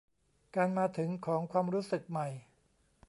[0.55, 2.27] การมาถึงของความรู้สึกใหม่